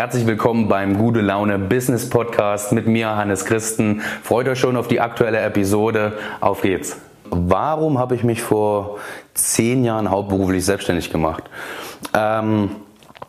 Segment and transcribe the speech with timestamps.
[0.00, 4.00] Herzlich willkommen beim Gute Laune Business Podcast mit mir, Hannes Christen.
[4.22, 6.14] Freut euch schon auf die aktuelle Episode.
[6.40, 6.96] Auf geht's.
[7.28, 8.96] Warum habe ich mich vor
[9.34, 11.44] zehn Jahren hauptberuflich selbstständig gemacht?
[12.14, 12.70] Ähm,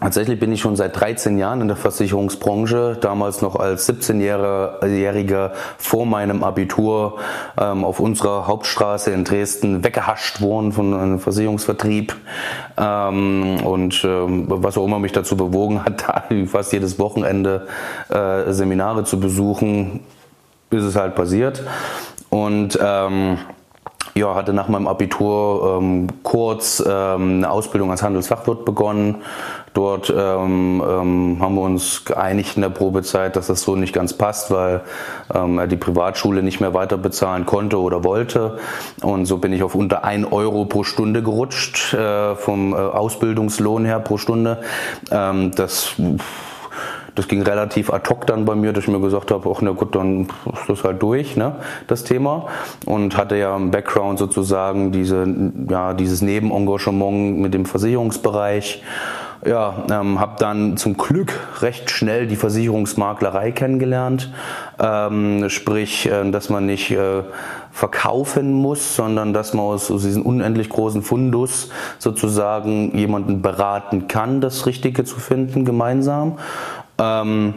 [0.00, 6.04] Tatsächlich bin ich schon seit 13 Jahren in der Versicherungsbranche, damals noch als 17-Jähriger vor
[6.04, 7.18] meinem Abitur
[7.56, 12.16] ähm, auf unserer Hauptstraße in Dresden weggehascht worden von einem Versicherungsvertrieb.
[12.76, 17.68] Ähm, und ähm, was auch immer mich dazu bewogen hat, da fast jedes Wochenende
[18.08, 20.00] äh, Seminare zu besuchen,
[20.70, 21.62] ist es halt passiert.
[22.30, 23.38] Und ähm,
[24.14, 29.22] ja, hatte nach meinem Abitur ähm, kurz ähm, eine Ausbildung als Handelsfachwirt begonnen.
[29.74, 34.12] Dort ähm, ähm, haben wir uns geeinigt in der Probezeit, dass das so nicht ganz
[34.12, 34.82] passt, weil
[35.34, 38.58] ähm, er die Privatschule nicht mehr weiter bezahlen konnte oder wollte.
[39.02, 43.84] Und so bin ich auf unter ein Euro pro Stunde gerutscht, äh, vom äh, Ausbildungslohn
[43.84, 44.62] her pro Stunde.
[45.10, 45.96] Ähm, das
[47.14, 49.70] das ging relativ ad hoc dann bei mir, dass ich mir gesagt habe, ach na
[49.70, 50.22] gut, dann
[50.52, 52.46] ist das halt durch, ne, das Thema.
[52.86, 55.26] Und hatte ja im Background sozusagen diese,
[55.68, 58.82] ja, dieses Nebenengagement mit dem Versicherungsbereich.
[59.46, 64.32] Ja, ähm, habe dann zum Glück recht schnell die Versicherungsmaklerei kennengelernt.
[64.78, 67.24] Ähm, sprich, äh, dass man nicht äh,
[67.74, 74.40] verkaufen muss, sondern dass man aus, aus diesem unendlich großen Fundus sozusagen jemanden beraten kann,
[74.40, 76.38] das Richtige zu finden gemeinsam.
[76.98, 77.54] Ähm,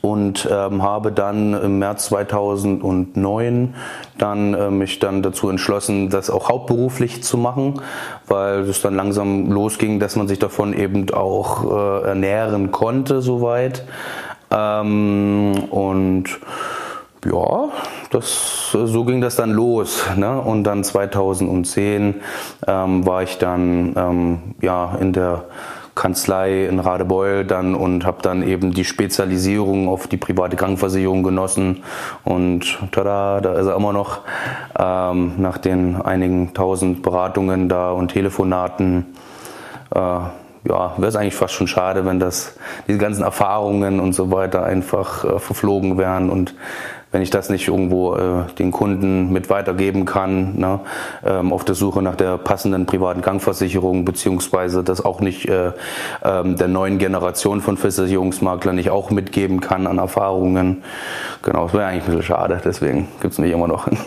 [0.00, 3.74] und ähm, habe dann im März 2009
[4.18, 7.80] dann äh, mich dann dazu entschlossen, das auch hauptberuflich zu machen,
[8.26, 13.84] weil es dann langsam losging, dass man sich davon eben auch äh, ernähren konnte soweit.
[14.50, 16.24] Ähm, und
[17.24, 17.70] ja,
[18.10, 20.04] das, so ging das dann los.
[20.16, 20.40] Ne?
[20.40, 22.16] Und dann 2010
[22.66, 25.44] ähm, war ich dann ähm, ja, in der
[26.04, 31.82] Kanzlei in Radebeul dann und habe dann eben die Spezialisierung auf die private Krankenversicherung genossen
[32.24, 34.20] und tada, da ist er immer noch
[34.78, 39.14] ähm, nach den einigen tausend Beratungen da und Telefonaten.
[39.94, 40.34] Äh, ja,
[40.66, 42.54] wäre es eigentlich fast schon schade, wenn das
[42.86, 46.54] diese ganzen Erfahrungen und so weiter einfach äh, verflogen wären und
[47.14, 50.80] wenn ich das nicht irgendwo äh, den Kunden mit weitergeben kann, ne,
[51.24, 55.70] ähm, auf der Suche nach der passenden privaten Gangversicherung, beziehungsweise das auch nicht äh,
[56.24, 60.82] ähm, der neuen Generation von Versicherungsmaklern nicht auch mitgeben kann an Erfahrungen.
[61.42, 63.86] Genau, das wäre eigentlich ein bisschen schade, deswegen gibt es mich immer noch.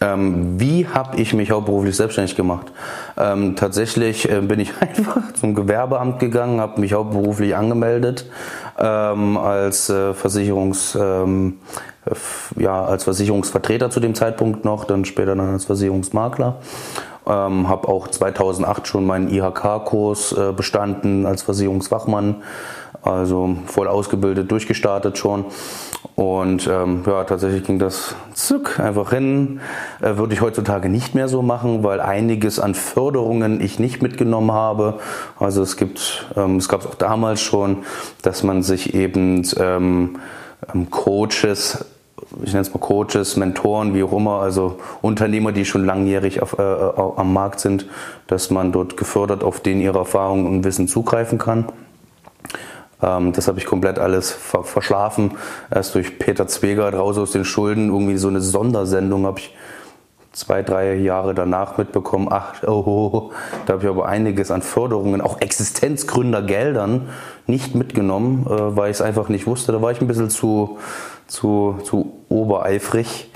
[0.00, 2.66] Ähm, wie habe ich mich hauptberuflich selbstständig gemacht?
[3.16, 8.26] Ähm, tatsächlich äh, bin ich einfach zum Gewerbeamt gegangen, habe mich hauptberuflich angemeldet
[8.78, 11.58] ähm, als äh, Versicherungs ähm,
[12.56, 16.56] ja, als Versicherungsvertreter zu dem Zeitpunkt noch, dann später dann als Versicherungsmakler.
[17.26, 22.42] Ähm, habe auch 2008 schon meinen IHK-Kurs äh, bestanden als Versicherungsfachmann,
[23.02, 25.46] also voll ausgebildet, durchgestartet schon.
[26.16, 29.60] Und ähm, ja, tatsächlich ging das zuck einfach hin.
[30.00, 34.52] Äh, würde ich heutzutage nicht mehr so machen, weil einiges an Förderungen ich nicht mitgenommen
[34.52, 35.00] habe.
[35.40, 37.78] Also es gibt, ähm, es gab es auch damals schon,
[38.22, 40.18] dass man sich eben ähm,
[40.72, 41.84] ähm Coaches
[42.42, 46.58] ich nenne es mal Coaches, Mentoren, wie auch immer, also Unternehmer, die schon langjährig auf,
[46.58, 47.86] äh, am Markt sind,
[48.26, 51.66] dass man dort gefördert auf den ihre Erfahrungen und Wissen zugreifen kann.
[53.02, 55.32] Ähm, das habe ich komplett alles ver verschlafen.
[55.70, 59.54] Erst durch Peter Zweger raus aus den Schulden, irgendwie so eine Sondersendung habe ich
[60.34, 63.32] zwei, drei Jahre danach mitbekommen, ach, oh, oh, oh,
[63.66, 67.08] da habe ich aber einiges an Förderungen, auch Existenzgründergeldern
[67.46, 69.72] nicht mitgenommen, äh, weil ich es einfach nicht wusste.
[69.72, 70.78] Da war ich ein bisschen zu,
[71.26, 73.30] zu, zu obereifrig.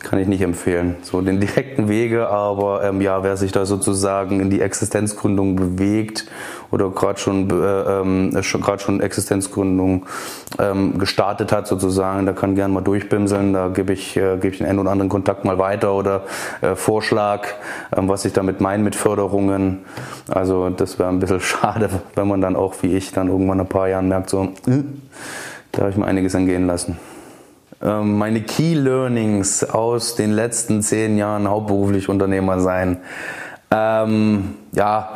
[0.00, 0.96] Kann ich nicht empfehlen.
[1.02, 6.26] So den direkten Wege, aber ähm, ja, wer sich da sozusagen in die Existenzgründung bewegt
[6.70, 10.06] oder gerade schon, äh, ähm, schon schon Existenzgründung
[10.58, 13.52] ähm, gestartet hat sozusagen, da kann gern mal durchbimseln.
[13.52, 16.22] Da gebe ich, äh, gebe ich den einen oder anderen Kontakt mal weiter oder
[16.60, 17.48] äh, Vorschlag,
[17.96, 19.80] ähm, was ich damit meine mit Förderungen.
[20.28, 23.68] Also das wäre ein bisschen schade, wenn man dann auch wie ich dann irgendwann ein
[23.68, 24.82] paar Jahren merkt, so, äh,
[25.72, 26.98] da habe ich mir einiges angehen lassen.
[27.80, 32.98] Ähm, meine Key Learnings aus den letzten zehn Jahren hauptberuflich Unternehmer sein.
[33.70, 35.10] Ähm, ja,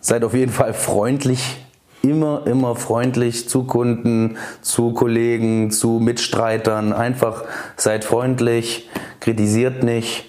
[0.00, 1.60] seid auf jeden Fall freundlich.
[2.02, 6.92] Immer, immer freundlich zu Kunden, zu Kollegen, zu Mitstreitern.
[6.92, 7.44] Einfach
[7.76, 8.90] seid freundlich,
[9.20, 10.28] kritisiert nicht.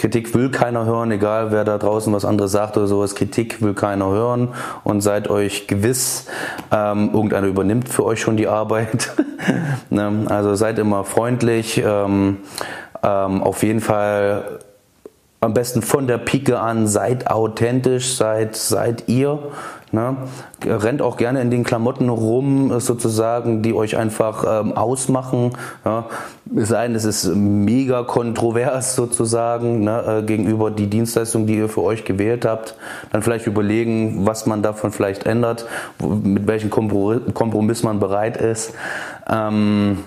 [0.00, 3.14] Kritik will keiner hören, egal wer da draußen was anderes sagt oder sowas.
[3.14, 4.48] Kritik will keiner hören
[4.82, 6.26] und seid euch gewiss,
[6.72, 9.12] ähm, irgendeiner übernimmt für euch schon die Arbeit.
[9.90, 10.24] ne?
[10.30, 11.82] Also seid immer freundlich.
[11.84, 12.38] Ähm,
[13.02, 14.60] ähm, auf jeden Fall
[15.42, 19.38] am besten von der Pike an, seid authentisch, seid, seid ihr.
[19.90, 20.16] Ne?
[20.64, 25.52] Rennt auch gerne in den Klamotten rum, sozusagen, die euch einfach ähm, ausmachen.
[25.84, 26.04] Ja?
[26.54, 30.18] Es sei denn, es ist mega kontrovers sozusagen ne?
[30.20, 32.76] äh, gegenüber die Dienstleistung, die ihr für euch gewählt habt.
[33.10, 35.66] Dann vielleicht überlegen, was man davon vielleicht ändert,
[36.00, 38.74] mit welchem Kompromiss man bereit ist.
[39.28, 40.04] Ähm,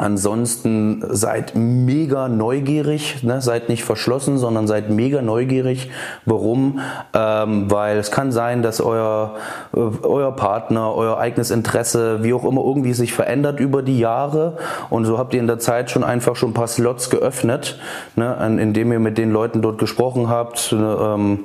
[0.00, 3.42] Ansonsten seid mega neugierig, ne?
[3.42, 5.90] seid nicht verschlossen, sondern seid mega neugierig.
[6.24, 6.78] Warum?
[7.12, 9.34] Ähm, weil es kann sein, dass euer,
[9.74, 14.56] äh, euer Partner, euer eigenes Interesse, wie auch immer, irgendwie sich verändert über die Jahre.
[14.88, 17.80] Und so habt ihr in der Zeit schon einfach schon ein paar Slots geöffnet,
[18.14, 18.36] ne?
[18.60, 20.70] indem ihr mit den Leuten dort gesprochen habt.
[20.70, 20.96] Ne?
[21.00, 21.44] Ähm,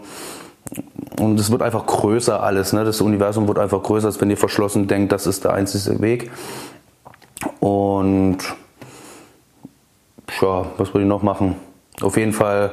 [1.19, 2.71] und es wird einfach größer alles.
[2.71, 2.85] Ne?
[2.85, 6.29] Das Universum wird einfach größer, als wenn ihr verschlossen denkt, das ist der einzige Weg.
[7.63, 8.39] Und
[10.41, 11.55] ja, was würde ich noch machen?
[12.01, 12.71] Auf jeden Fall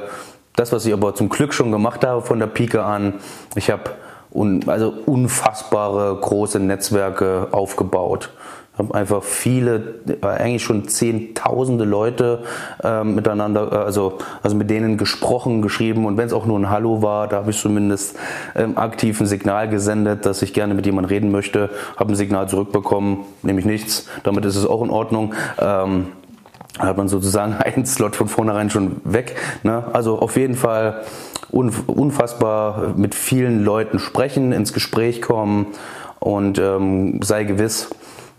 [0.57, 3.13] das, was ich aber zum Glück schon gemacht habe von der Pike an.
[3.55, 3.91] Ich habe
[4.33, 8.31] un, also unfassbare große Netzwerke aufgebaut.
[8.77, 12.43] Habe einfach viele, eigentlich schon zehntausende Leute
[12.83, 16.69] äh, miteinander, äh, also, also mit denen gesprochen, geschrieben und wenn es auch nur ein
[16.69, 18.17] Hallo war, da habe ich zumindest
[18.55, 22.47] ähm, aktiv ein Signal gesendet, dass ich gerne mit jemandem reden möchte, habe ein Signal
[22.47, 25.33] zurückbekommen, nämlich nichts, damit ist es auch in Ordnung.
[25.59, 26.07] Ähm,
[26.79, 29.35] hat man sozusagen einen Slot von vornherein schon weg.
[29.63, 29.83] Ne?
[29.93, 31.03] Also auf jeden Fall
[31.51, 35.67] unfassbar mit vielen Leuten sprechen, ins Gespräch kommen
[36.19, 37.89] und ähm, sei gewiss,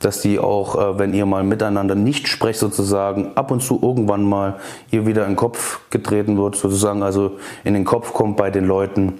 [0.05, 4.25] dass die auch, äh, wenn ihr mal miteinander nicht sprecht, sozusagen ab und zu irgendwann
[4.25, 4.57] mal
[4.91, 8.67] ihr wieder in den Kopf getreten wird, sozusagen, also in den Kopf kommt bei den
[8.67, 9.19] Leuten.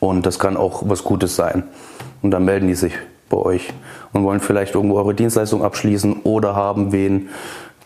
[0.00, 1.64] Und das kann auch was Gutes sein.
[2.22, 2.94] Und dann melden die sich
[3.28, 3.72] bei euch
[4.12, 7.28] und wollen vielleicht irgendwo eure Dienstleistung abschließen oder haben wen,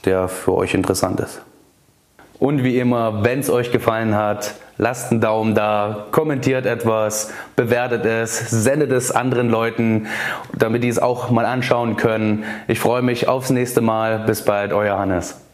[0.05, 1.41] der für euch interessant ist.
[2.39, 8.07] Und wie immer, wenn es euch gefallen hat, lasst einen Daumen da, kommentiert etwas, bewertet
[8.07, 10.07] es, sendet es anderen Leuten,
[10.57, 12.45] damit die es auch mal anschauen können.
[12.69, 14.21] Ich freue mich aufs nächste Mal.
[14.21, 15.48] Bis bald, euer Hannes.